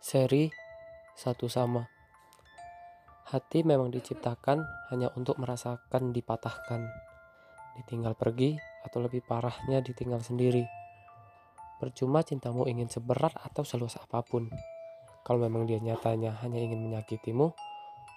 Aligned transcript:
Seri 0.00 0.48
satu 1.12 1.44
sama. 1.44 1.84
Hati 3.28 3.60
memang 3.60 3.92
diciptakan 3.92 4.64
hanya 4.88 5.12
untuk 5.12 5.36
merasakan 5.36 6.16
dipatahkan, 6.16 6.88
ditinggal 7.76 8.16
pergi, 8.16 8.56
atau 8.80 9.04
lebih 9.04 9.20
parahnya 9.20 9.84
ditinggal 9.84 10.24
sendiri. 10.24 10.64
Percuma 11.76 12.24
cintamu 12.24 12.64
ingin 12.64 12.88
seberat 12.88 13.36
atau 13.44 13.60
seluas 13.60 14.00
apa 14.00 14.24
pun. 14.24 14.48
Kalau 15.20 15.36
memang 15.44 15.68
dia 15.68 15.76
nyatanya 15.76 16.32
hanya 16.40 16.64
ingin 16.64 16.80
menyakitimu, 16.80 17.52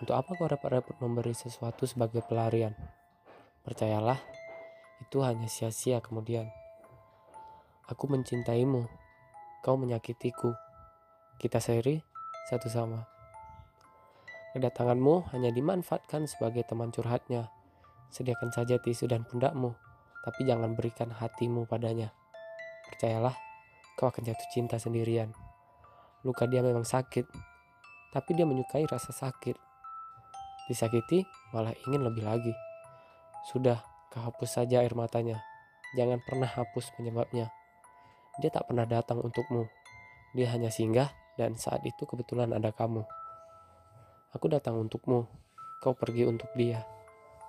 untuk 0.00 0.16
apa 0.16 0.32
kau 0.32 0.48
repot-repot 0.48 0.96
memberi 1.04 1.36
sesuatu 1.36 1.84
sebagai 1.84 2.24
pelarian? 2.24 2.72
Percayalah, 3.68 4.16
itu 5.04 5.20
hanya 5.20 5.44
sia-sia 5.44 6.00
kemudian. 6.00 6.48
Aku 7.84 8.08
mencintaimu, 8.08 8.88
kau 9.60 9.76
menyakitiku 9.76 10.56
kita 11.36 11.60
seri 11.60 12.00
satu 12.48 12.68
sama. 12.72 13.04
Kedatanganmu 14.56 15.36
hanya 15.36 15.52
dimanfaatkan 15.52 16.24
sebagai 16.24 16.64
teman 16.64 16.88
curhatnya. 16.88 17.52
Sediakan 18.08 18.56
saja 18.56 18.80
tisu 18.80 19.04
dan 19.04 19.28
pundakmu, 19.28 19.76
tapi 20.24 20.48
jangan 20.48 20.72
berikan 20.72 21.12
hatimu 21.12 21.68
padanya. 21.68 22.08
Percayalah, 22.88 23.36
kau 24.00 24.08
akan 24.08 24.24
jatuh 24.24 24.48
cinta 24.48 24.80
sendirian. 24.80 25.28
Luka 26.24 26.48
dia 26.48 26.64
memang 26.64 26.88
sakit, 26.88 27.28
tapi 28.16 28.32
dia 28.32 28.48
menyukai 28.48 28.88
rasa 28.88 29.12
sakit. 29.12 29.60
Disakiti, 30.72 31.20
malah 31.52 31.76
ingin 31.84 32.00
lebih 32.00 32.24
lagi. 32.24 32.54
Sudah, 33.52 33.84
kau 34.08 34.24
hapus 34.24 34.56
saja 34.56 34.80
air 34.80 34.96
matanya. 34.96 35.44
Jangan 36.00 36.16
pernah 36.24 36.48
hapus 36.48 36.96
penyebabnya. 36.96 37.52
Dia 38.40 38.48
tak 38.48 38.72
pernah 38.72 38.88
datang 38.88 39.20
untukmu. 39.20 39.68
Dia 40.32 40.48
hanya 40.56 40.72
singgah 40.72 41.12
dan 41.36 41.54
saat 41.60 41.84
itu 41.84 42.08
kebetulan 42.08 42.52
ada 42.56 42.72
kamu. 42.72 43.04
Aku 44.32 44.48
datang 44.52 44.76
untukmu, 44.80 45.24
kau 45.80 45.92
pergi 45.96 46.28
untuk 46.28 46.48
dia. 46.56 46.84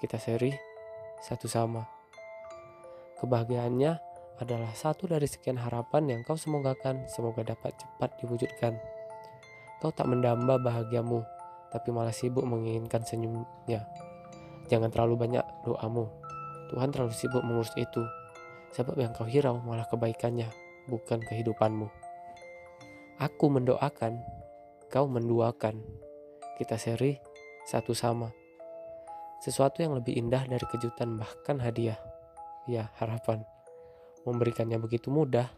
Kita 0.00 0.16
seri 0.16 0.52
satu 1.20 1.44
sama. 1.44 1.84
Kebahagiaannya 3.20 3.92
adalah 4.40 4.72
satu 4.72 5.04
dari 5.04 5.28
sekian 5.28 5.60
harapan 5.60 6.08
yang 6.08 6.20
kau 6.24 6.40
semogakan, 6.40 7.04
semoga 7.12 7.44
dapat 7.44 7.76
cepat 7.76 8.16
diwujudkan. 8.24 8.80
Kau 9.84 9.92
tak 9.92 10.08
mendamba 10.08 10.56
bahagiamu, 10.56 11.20
tapi 11.68 11.92
malah 11.92 12.16
sibuk 12.16 12.44
menginginkan 12.48 13.04
senyumnya. 13.04 13.84
Jangan 14.72 14.88
terlalu 14.88 15.28
banyak 15.28 15.44
doamu. 15.68 16.08
Tuhan 16.72 16.88
terlalu 16.94 17.12
sibuk 17.12 17.44
mengurus 17.44 17.76
itu. 17.76 18.00
Sebab 18.72 18.96
yang 18.96 19.12
kau 19.12 19.28
hirau 19.28 19.60
malah 19.60 19.84
kebaikannya, 19.90 20.48
bukan 20.88 21.20
kehidupanmu. 21.20 21.99
Aku 23.20 23.52
mendoakan, 23.52 24.16
kau 24.88 25.04
menduakan. 25.04 25.76
Kita 26.56 26.80
seri 26.80 27.20
satu 27.68 27.92
sama. 27.92 28.32
Sesuatu 29.44 29.84
yang 29.84 29.92
lebih 29.92 30.16
indah 30.16 30.48
dari 30.48 30.64
kejutan 30.64 31.20
bahkan 31.20 31.60
hadiah. 31.60 32.00
Ya, 32.64 32.88
harapan. 32.96 33.44
Memberikannya 34.24 34.80
begitu 34.80 35.12
mudah, 35.12 35.52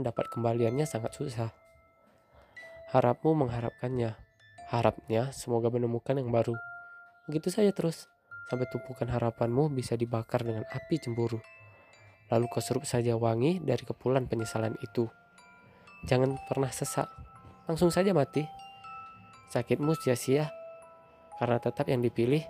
mendapat 0.00 0.32
kembaliannya 0.32 0.88
sangat 0.88 1.12
susah. 1.12 1.52
Harapmu 2.88 3.36
mengharapkannya. 3.36 4.16
Harapnya 4.72 5.28
semoga 5.36 5.68
menemukan 5.68 6.16
yang 6.16 6.32
baru. 6.32 6.56
Begitu 7.28 7.52
saja 7.52 7.68
terus, 7.76 8.08
sampai 8.48 8.64
tumpukan 8.72 9.12
harapanmu 9.12 9.68
bisa 9.76 9.92
dibakar 9.92 10.40
dengan 10.40 10.64
api 10.72 10.96
cemburu. 10.96 11.36
Lalu 12.32 12.48
kau 12.48 12.64
serup 12.64 12.88
saja 12.88 13.12
wangi 13.20 13.60
dari 13.60 13.84
kepulan 13.84 14.24
penyesalan 14.24 14.72
itu. 14.80 15.12
Jangan 16.02 16.34
pernah 16.50 16.70
sesak. 16.70 17.06
Langsung 17.70 17.94
saja 17.94 18.10
mati. 18.10 18.42
Sakitmu 19.54 19.94
sia-sia 19.94 20.50
karena 21.38 21.62
tetap 21.62 21.86
yang 21.86 22.02
dipilih 22.02 22.42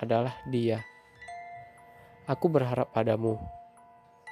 adalah 0.00 0.36
dia. 0.48 0.84
Aku 2.28 2.52
berharap 2.52 2.92
padamu. 2.92 3.40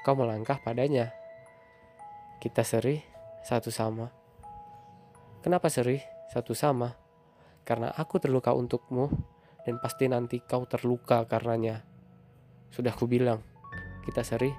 Kau 0.04 0.14
melangkah 0.16 0.60
padanya. 0.60 1.12
Kita 2.38 2.62
seri 2.62 3.00
satu 3.44 3.72
sama. 3.72 4.12
Kenapa 5.40 5.72
seri 5.72 6.02
satu 6.28 6.52
sama? 6.52 6.92
Karena 7.64 7.92
aku 7.92 8.20
terluka 8.20 8.52
untukmu 8.52 9.08
dan 9.64 9.80
pasti 9.80 10.08
nanti 10.08 10.40
kau 10.40 10.64
terluka 10.64 11.24
karenanya. 11.28 11.84
Sudah 12.68 12.92
kubilang, 12.92 13.40
kita 14.04 14.24
seri 14.24 14.52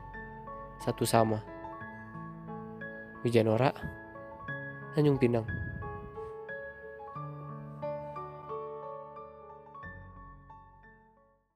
satu 0.81 1.05
sama. 1.05 1.58
Wijanora 3.23 3.73
Tanjung 4.95 5.19
Pinang 5.19 5.47